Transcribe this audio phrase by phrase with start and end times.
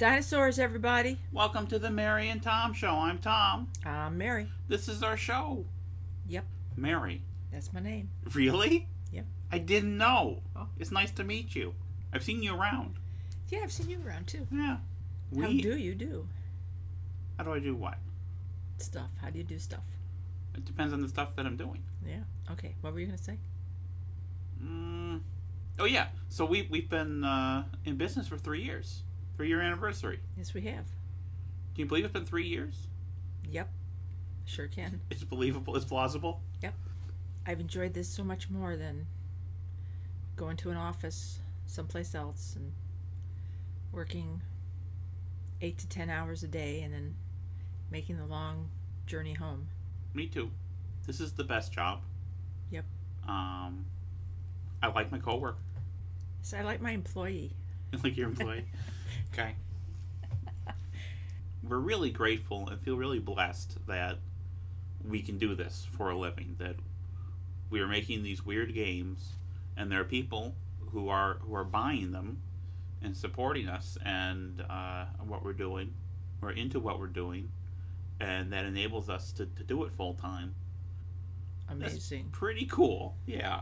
[0.00, 1.18] Dinosaurs, everybody.
[1.30, 2.88] Welcome to the Mary and Tom Show.
[2.88, 3.68] I'm Tom.
[3.84, 4.48] I'm Mary.
[4.66, 5.66] This is our show.
[6.26, 7.20] Yep, Mary.
[7.52, 8.08] that's my name.
[8.32, 8.88] Really?
[9.12, 9.26] Yep.
[9.52, 10.40] I didn't know.
[10.56, 10.68] Oh.
[10.78, 11.74] It's nice to meet you.
[12.14, 12.94] I've seen you around.
[13.50, 14.46] Yeah, I've seen you around too.
[14.50, 14.78] Yeah.
[15.32, 15.42] We...
[15.42, 16.26] How do you do
[17.36, 17.98] How do I do what?
[18.78, 19.10] stuff?
[19.20, 19.84] How do you do stuff?
[20.54, 21.82] It depends on the stuff that I'm doing.
[22.08, 22.22] Yeah.
[22.50, 22.74] Okay.
[22.80, 23.36] What were you gonna say?
[24.64, 25.20] Mm.
[25.78, 26.06] Oh yeah.
[26.30, 29.02] So we we've been uh, in business for three years.
[29.40, 30.20] Three year anniversary.
[30.36, 30.84] Yes, we have.
[30.84, 32.88] Can you believe it's been three years?
[33.48, 33.70] Yep.
[34.44, 35.00] Sure can.
[35.08, 35.74] It's believable.
[35.76, 36.42] It's plausible.
[36.60, 36.74] Yep,
[37.46, 39.06] I've enjoyed this so much more than
[40.36, 42.74] going to an office someplace else and
[43.92, 44.42] working
[45.62, 47.14] eight to ten hours a day and then
[47.90, 48.68] making the long
[49.06, 49.68] journey home.
[50.12, 50.50] Me too.
[51.06, 52.02] This is the best job.
[52.70, 52.84] Yep.
[53.26, 53.86] Um,
[54.82, 55.56] I like my coworker.
[56.42, 57.56] So I like my employee.
[57.90, 58.66] You like your employee.
[59.32, 59.54] okay.
[61.62, 64.18] We're really grateful and feel really blessed that
[65.06, 66.56] we can do this for a living.
[66.58, 66.76] That
[67.68, 69.34] we are making these weird games,
[69.76, 70.54] and there are people
[70.92, 72.40] who are who are buying them
[73.02, 75.92] and supporting us and uh, what we're doing.
[76.40, 77.50] We're into what we're doing,
[78.18, 80.54] and that enables us to, to do it full time.
[81.68, 82.30] Amazing.
[82.32, 83.14] Pretty cool.
[83.26, 83.60] Yeah.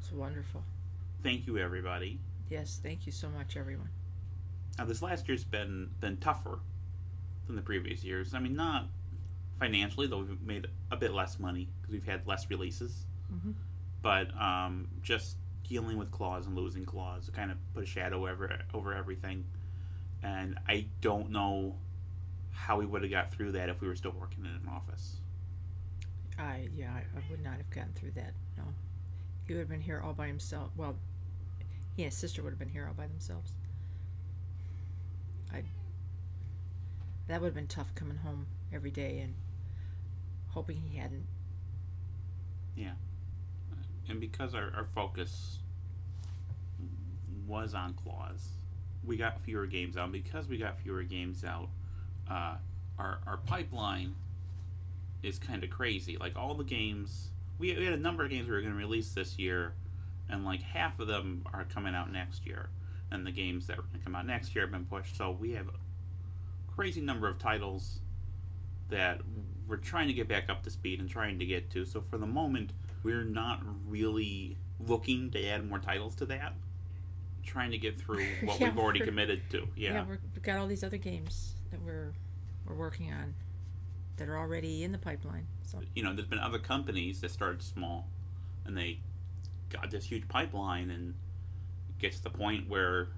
[0.00, 0.62] It's wonderful.
[1.22, 2.18] Thank you, everybody.
[2.48, 3.90] Yes, thank you so much, everyone.
[4.78, 6.60] Now, this last year's been been tougher
[7.46, 8.34] than the previous years.
[8.34, 8.88] I mean, not
[9.58, 13.06] financially, though we've made a bit less money because we've had less releases.
[13.32, 13.54] Mhm.
[14.02, 15.36] But um, just
[15.68, 19.44] dealing with claws and losing claws kind of put a shadow over over everything.
[20.22, 21.76] And I don't know
[22.50, 25.16] how we would have got through that if we were still working in an office.
[26.38, 28.32] I yeah, I, I would not have gotten through that.
[28.56, 28.64] No,
[29.46, 30.70] he would have been here all by himself.
[30.76, 30.96] Well,
[31.96, 33.52] he and his sister would have been here all by themselves.
[35.52, 35.62] I.
[37.28, 39.34] That would have been tough coming home every day and
[40.48, 41.26] hoping he hadn't.
[42.76, 42.92] Yeah.
[44.08, 45.58] And because our, our focus
[47.46, 48.48] was on claws,
[49.04, 50.12] we got fewer games out.
[50.12, 51.68] Because we got fewer games out,
[52.30, 52.56] uh,
[52.98, 54.14] our our pipeline
[55.22, 56.16] is kind of crazy.
[56.16, 58.78] Like all the games, we, we had a number of games we were going to
[58.78, 59.74] release this year,
[60.28, 62.68] and like half of them are coming out next year,
[63.10, 65.16] and the games that are going to come out next year have been pushed.
[65.16, 68.00] So we have a crazy number of titles
[68.88, 69.20] that
[69.68, 71.84] we're trying to get back up to speed and trying to get to.
[71.84, 72.72] So for the moment,
[73.02, 74.56] we're not really
[74.86, 76.54] looking to add more titles to that.
[77.44, 79.68] Trying to get through what Yeah, we've already committed to.
[79.76, 80.04] Yeah.
[80.04, 82.12] we're, we've got all these other games that we're
[82.66, 83.34] we're working on
[84.16, 85.46] that are already in the pipeline.
[85.62, 88.08] So You know, there's been other companies that started small
[88.64, 88.98] and they
[89.70, 91.14] got this huge pipeline and
[91.98, 93.08] it gets to the point where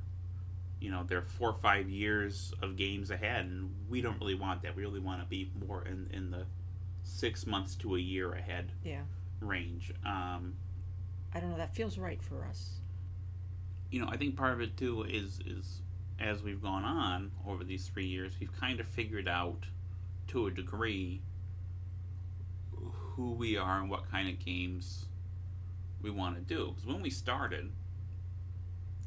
[0.80, 4.62] you know they're four or five years of games ahead and we don't really want
[4.62, 6.46] that we really want to be more in, in the
[7.02, 9.00] six months to a year ahead yeah,
[9.40, 10.54] range um,
[11.34, 11.56] I don't know.
[11.56, 12.80] That feels right for us.
[13.90, 15.82] you know, I think part of it too is is
[16.18, 19.66] as we've gone on over these three years, we've kind of figured out
[20.28, 21.22] to a degree
[22.72, 25.06] who we are and what kind of games
[26.02, 26.72] we want to do.
[26.74, 27.70] Because when we started,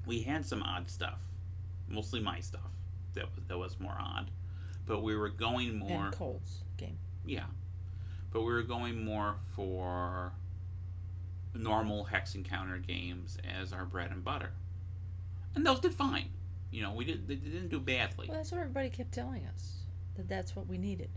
[0.06, 1.20] we had some odd stuff,
[1.88, 2.72] mostly my stuff
[3.14, 4.32] that was that was more odd,
[4.86, 6.06] but we were going more.
[6.06, 6.98] And Cole's game.
[7.26, 7.46] Yeah.
[8.32, 10.32] But we were going more for
[11.54, 14.52] normal hex and counter games as our bread and butter.
[15.54, 16.30] And those did fine.
[16.72, 18.28] You know, we did they didn't do badly.
[18.30, 19.82] Well, that's what everybody kept telling us
[20.16, 21.10] that that's what we needed.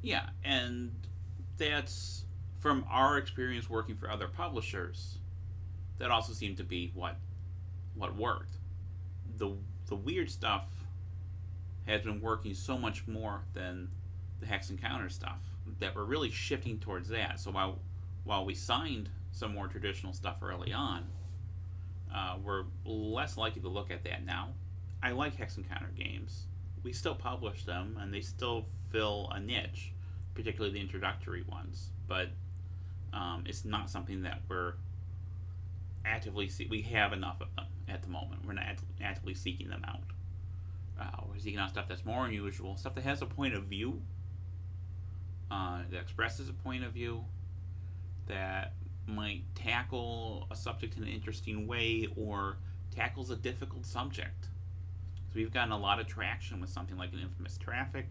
[0.00, 0.92] Yeah, and
[1.58, 2.24] that's
[2.58, 5.18] from our experience working for other publishers.
[5.98, 7.16] That also seemed to be what
[7.94, 8.56] what worked.
[9.36, 10.68] The the weird stuff
[11.86, 13.88] has been working so much more than
[14.40, 15.38] the hex and counter stuff
[15.78, 17.40] that we're really shifting towards that.
[17.40, 17.78] So while
[18.24, 21.06] while we signed some more traditional stuff early on,
[22.14, 24.50] uh, we're less likely to look at that now.
[25.02, 26.46] I like hex and counter games.
[26.84, 29.92] We still publish them, and they still fill a niche,
[30.34, 31.90] particularly the introductory ones.
[32.06, 32.28] But
[33.12, 34.74] um, it's not something that we're
[36.04, 38.44] actively see- we have enough of them at the moment.
[38.44, 40.02] We're not act- actively seeking them out.
[40.98, 44.02] Uh, we're seeking out stuff that's more unusual, stuff that has a point of view,
[45.50, 47.24] uh, that expresses a point of view,
[48.26, 48.74] that
[49.06, 52.56] might tackle a subject in an interesting way or
[52.90, 54.48] tackles a difficult subject.
[55.28, 58.06] So we've gotten a lot of traction with something like an infamous traffic,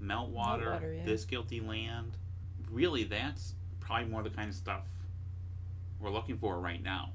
[0.00, 1.04] Meltwater, Meltwater, yeah.
[1.04, 2.16] This Guilty Land.
[2.70, 4.84] Really, that's probably more the kind of stuff
[6.00, 7.10] we're looking for right now.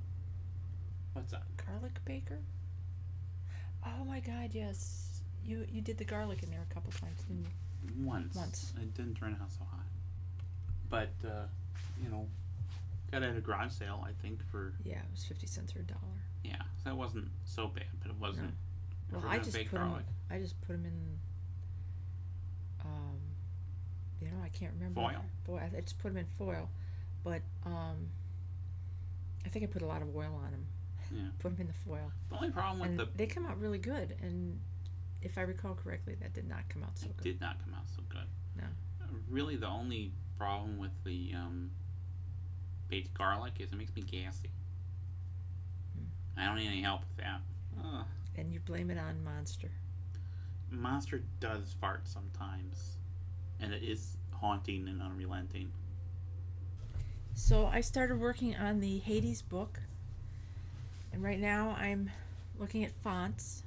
[1.18, 1.42] What's that?
[1.66, 2.38] Garlic baker?
[3.84, 5.22] Oh my god, yes.
[5.44, 8.06] you you did the garlic in there a couple times, didn't you?
[8.06, 8.36] Once.
[8.36, 8.72] Once.
[8.80, 9.80] It didn't turn out so hot.
[10.90, 11.48] But, uh,
[12.04, 12.28] you know,
[13.12, 15.80] got it at a garage sale, I think, for, Yeah, it was fifty cents or
[15.80, 16.22] a dollar.
[16.44, 16.62] yeah.
[16.84, 18.54] So that wasn't so bad, but it wasn't.
[19.10, 20.06] if Well, I just put garlic.
[20.30, 21.20] I just put them in.
[22.86, 23.18] Um,
[24.22, 25.02] you know, I can't remember.
[25.02, 25.26] Foil?
[25.48, 26.70] Boy, I just put them in foil,
[27.24, 28.08] but um,
[29.44, 30.66] I think I put a lot of oil on them.
[31.12, 31.22] Yeah.
[31.40, 33.78] Put them in the foil, The only problem with and the they come out really
[33.80, 34.16] good.
[34.22, 34.60] And
[35.22, 37.24] if I recall correctly, that did not come out so It good.
[37.24, 38.28] did not come out so good.
[38.56, 38.64] No.
[39.02, 41.72] Uh, Really, the only problem with the um,
[42.90, 44.50] baked garlic is it makes me gassy.
[45.96, 46.40] Hmm.
[46.42, 47.42] I don't need any help with that.
[47.84, 48.06] Ugh.
[48.38, 49.72] And you blame it on Monster.
[50.70, 52.98] Monster does fart sometimes,
[53.60, 55.72] and it is haunting and unrelenting.
[57.34, 59.80] So I started working on the Hades book,
[61.12, 62.10] and right now I'm
[62.60, 63.64] looking at fonts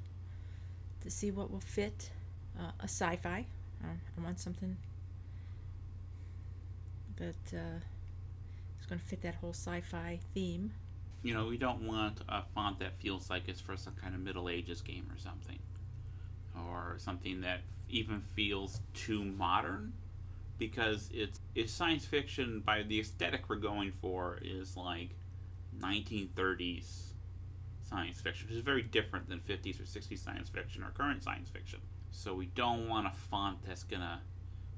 [1.01, 2.11] to see what will fit
[2.59, 3.45] uh, a sci-fi.
[3.83, 4.77] Uh, I want something
[7.17, 7.79] that uh,
[8.79, 10.71] is going to fit that whole sci-fi theme.
[11.23, 14.21] You know, we don't want a font that feels like it's for some kind of
[14.21, 15.59] Middle Ages game or something,
[16.55, 19.93] or something that even feels too modern,
[20.57, 22.61] because it's it's science fiction.
[22.65, 25.09] By the aesthetic we're going for is like
[25.79, 27.10] 1930s
[27.91, 31.49] science fiction, which is very different than 50s or 60s science fiction or current science
[31.49, 31.79] fiction.
[32.11, 34.21] So we don't want a font that's gonna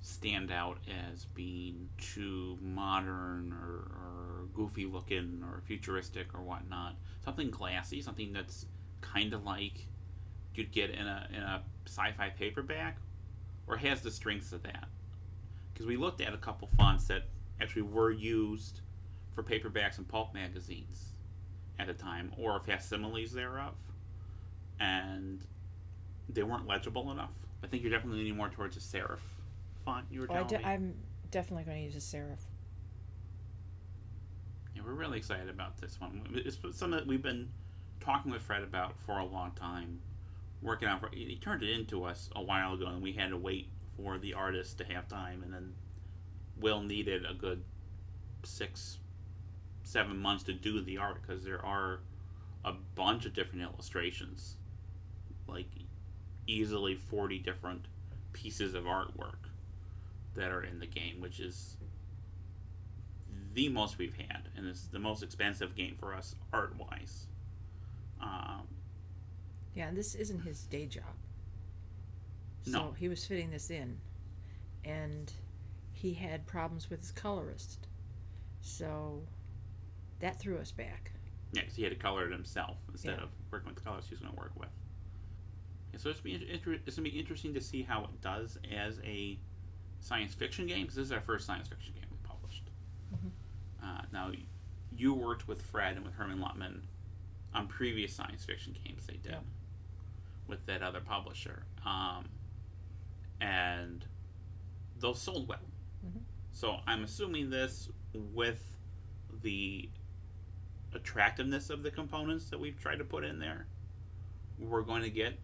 [0.02, 0.80] stand out
[1.12, 6.96] as being too modern or, or goofy looking or futuristic or whatnot.
[7.24, 8.66] Something classy, something that's
[9.02, 9.88] kind of like
[10.56, 12.98] you'd get in a in a sci-fi paperback,
[13.68, 14.88] or has the strengths of that.
[15.74, 17.24] Because we looked at a couple fonts that
[17.62, 18.82] actually were used
[19.34, 21.13] for paperbacks and pulp magazines
[21.80, 23.74] at a time, or facsimiles thereof,
[24.80, 25.42] and
[26.30, 27.32] they weren't legible enough.
[27.64, 29.20] I think you're definitely leaning more towards a serif
[29.86, 30.06] font.
[30.12, 30.64] You were Oh, I telling de- me.
[30.66, 30.94] I'm
[31.32, 32.40] definitely going to use a serif.
[34.76, 36.22] Yeah, we're really excited about this one.
[36.34, 37.50] It's something that we've been
[38.00, 40.00] talking with Fred about for a long time,
[40.62, 41.00] working on.
[41.12, 44.34] He turned it into us a while ago, and we had to wait for the
[44.34, 45.74] artist to have time, and then
[46.60, 47.64] Will needed a good
[48.44, 48.98] six,
[49.84, 52.00] seven months to do the art because there are
[52.66, 54.56] a bunch of different illustrations,
[55.48, 55.68] like
[56.48, 57.86] easily forty different
[58.34, 59.50] pieces of artwork
[60.36, 61.78] that are in the game, which is
[63.54, 67.28] the most we've had, and it's the most expensive game for us art wise.
[68.22, 68.68] Um,
[69.76, 71.04] Yeah, and this isn't his day job.
[72.64, 72.92] So No.
[72.94, 74.00] he was fitting this in,
[74.84, 75.32] and
[75.92, 77.88] he had problems with his colorist.
[78.62, 79.28] So
[80.24, 81.12] that threw us back.
[81.52, 83.26] yeah, 'cause he had to color it himself instead Yeah.
[83.26, 84.72] of working with the colors he was going to work with.
[85.92, 89.00] Yeah, so it's, be inter- it's to be interesting to see how it does as
[89.04, 89.38] a
[90.00, 92.72] science fiction game, because this is our first science fiction game we published.
[93.14, 93.32] Mhm.
[93.84, 94.32] Uh, now,
[94.96, 96.82] you worked with Fred and with Herman Luttmann
[97.54, 99.42] on previous science fiction games they did Yeah.
[100.48, 101.66] with that other publisher.
[101.86, 102.30] Um,
[103.42, 104.08] and
[104.98, 105.70] those sold well.
[106.04, 106.24] Mhm.
[106.52, 108.76] So I'm assuming this with
[109.44, 109.90] the
[110.96, 113.68] attractiveness of the components that we've tried to put in there,
[114.60, 115.38] we're going to get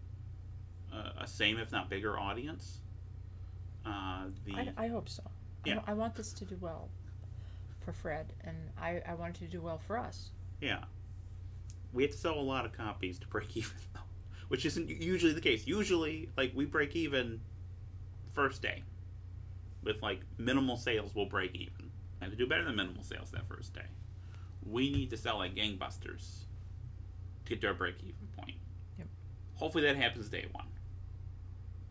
[0.93, 2.79] a, a same, if not bigger, audience.
[3.85, 5.23] Uh, the I, I hope so.
[5.65, 5.75] I Yeah.
[5.77, 6.89] wa- I, want this to do well
[7.81, 10.31] for Fred, and I, I want it to do well for us.
[10.61, 10.83] yeah,
[11.93, 13.99] we have to sell a lot of copies to break even, though,
[14.49, 15.65] which isn't usually the case.
[15.65, 17.39] Usually, like we break even
[18.33, 18.83] first day
[19.83, 21.15] with like minimal sales.
[21.15, 21.89] We'll break even,
[22.21, 23.85] I have to do better than minimal sales that first day,
[24.65, 26.45] we need to sell like gangbusters
[27.45, 28.57] to get to our break even point.
[28.97, 29.07] Yep.
[29.55, 30.65] Hopefully that happens day one.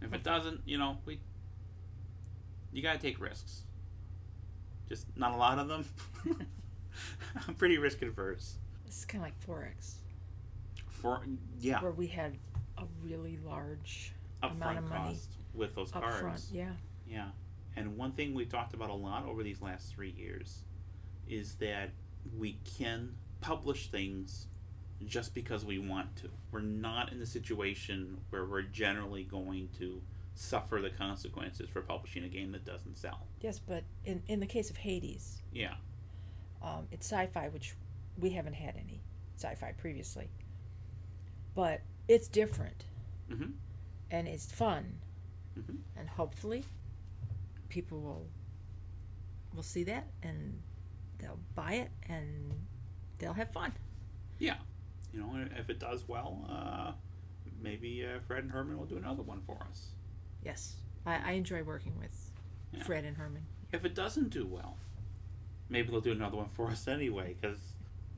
[0.00, 1.20] If it doesn't, you know, we
[2.72, 3.62] you gotta take risks.
[4.88, 5.84] Just not a lot of them.
[7.48, 8.56] I'm pretty risk adverse.
[8.86, 9.96] This is kind of like Forex,
[10.88, 11.20] For
[11.60, 12.38] yeah, where we had
[12.78, 16.20] a really large amount upfront of money cost with those up cards.
[16.20, 16.44] front.
[16.52, 16.70] Yeah.
[17.06, 17.28] Yeah,
[17.76, 20.62] and one thing we've talked about a lot over these last three years
[21.28, 21.90] is that
[22.38, 24.46] we can publish things
[25.06, 26.28] just because we want to.
[26.50, 30.00] We're not in the situation where we're generally going to
[30.34, 33.26] suffer the consequences for publishing a game that doesn't sell.
[33.40, 35.74] Yes, but in, in the case of Hades, Yeah,
[36.62, 37.74] um, it's sci-fi, which
[38.18, 39.00] we haven't had any
[39.36, 40.28] sci-fi previously.
[41.54, 42.84] But it's different,
[43.28, 43.52] Mhm.
[44.10, 44.98] and it's fun,
[45.58, 45.78] Mhm.
[45.96, 46.64] and hopefully,
[47.68, 48.26] people will
[49.54, 50.62] will see that and
[51.18, 52.52] they'll buy it and
[53.18, 53.72] they'll have fun.
[54.38, 54.56] yeah.
[55.12, 56.92] You know, if it does well, uh,
[57.62, 59.86] maybe uh, Fred and Herman will do another one for us.
[60.44, 62.30] Yes, I, I enjoy working with
[62.74, 62.82] Yeah.
[62.84, 63.46] Fred and Herman.
[63.72, 64.76] If it doesn't do well,
[65.70, 67.58] maybe they'll do another one for us anyway, because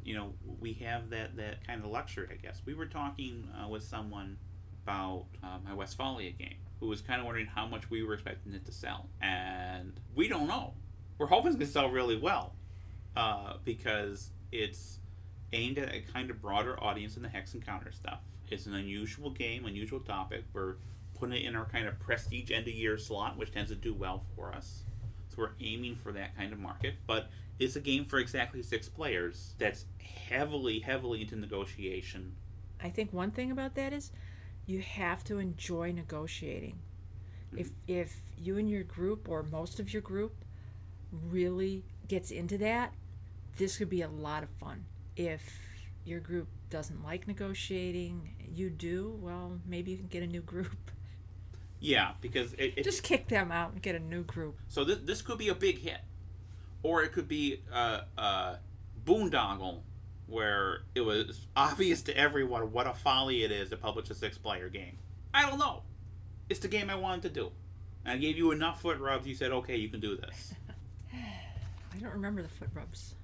[0.04, 2.26] you know we have that that kind of luxury.
[2.30, 4.36] I guess we were talking uh, with someone
[4.84, 8.52] about uh, my Westphalia game, who was kind of wondering how much we were expecting
[8.52, 10.74] it to sell, and we don't know.
[11.18, 12.52] We're hoping it's going to sell really well,
[13.16, 14.98] uh, because it's
[15.52, 18.20] aimed at a kind of broader audience than the Hex and Counter stuff.
[18.48, 20.44] It's an unusual game, unusual topic.
[20.52, 20.76] We're
[21.18, 23.94] putting it in our kind of prestige end of year slot, which tends to do
[23.94, 24.82] well for us.
[25.28, 26.94] So we're aiming for that kind of market.
[27.06, 29.84] But it's a game for exactly six players that's
[30.28, 32.34] heavily, heavily into negotiation.
[32.82, 34.10] I think one thing about that is
[34.66, 36.78] you have to enjoy negotiating.
[37.56, 40.44] If if you and your group or most of your group
[41.28, 42.94] really gets into that,
[43.56, 44.84] this could be a lot of fun.
[45.16, 45.58] If
[46.04, 50.76] your group doesn't like negotiating, you do, well, maybe you can get a new group.
[51.82, 54.58] Yeah, because it, it Just kick them out and get a new group.
[54.68, 56.02] so this, this could be a big hit,
[56.82, 58.58] or it could be a, a
[59.06, 59.80] boondoggle
[60.26, 64.68] where it was obvious to everyone what a folly it is to publish a six-player
[64.68, 64.98] game.
[65.32, 65.82] I don't know.
[66.50, 67.50] It's the game I wanted to do.
[68.04, 69.26] And I gave you enough foot rubs.
[69.26, 70.52] You said, "Okay, you can do this."
[71.14, 73.14] I don't remember the foot rubs.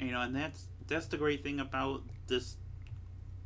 [0.00, 2.56] You know and that's that's the great thing about this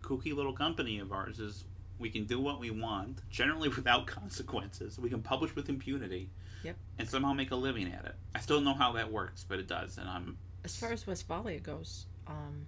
[0.03, 1.65] kooky little company of ours is
[1.99, 6.29] we can do what we want generally without consequences we can publish with impunity
[6.65, 6.77] Yep.
[6.99, 9.59] and somehow make a living at it i still don't know how that works but
[9.59, 12.67] it does and i'm As far as Westphalia goes, um,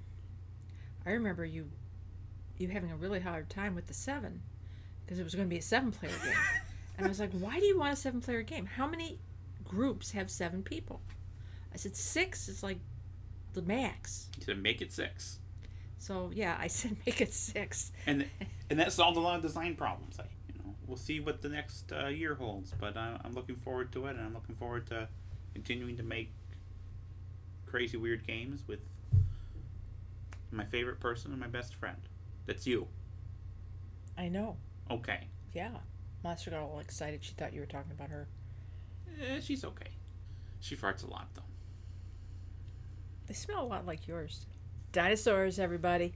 [1.06, 1.70] I remember you
[2.58, 4.42] you having a really hard time with the seven
[5.04, 6.34] because it was going to be a seven player game.
[6.96, 8.66] And I was like, why do you want a seven player game?
[8.66, 9.18] How many
[9.64, 11.00] groups have seven people?
[11.72, 12.78] I said, six is like
[13.54, 14.28] the max.
[14.38, 15.38] you said make it six
[15.98, 17.92] So, yeah, I said make it six.
[18.06, 18.26] and
[18.70, 21.48] and that solved a lot of design problems I, you know we'll see what the
[21.48, 24.86] next uh, year holds but I, i'm looking forward to it and i'm looking forward
[24.88, 25.08] to
[25.54, 26.30] continuing to make
[27.66, 28.80] crazy weird games with
[30.50, 31.96] my favorite person and my best friend
[32.46, 32.86] that's you
[34.16, 34.56] I know.
[34.90, 35.70] okay Yeah.
[36.22, 37.22] Monster got all excited.
[37.24, 38.28] She thought you were talking about her.
[39.20, 39.88] Eh, she's okay.
[40.60, 41.42] She farts a lot though.
[43.26, 44.46] They smell a lot like yours.
[44.92, 46.14] Dinosaurs, everybody.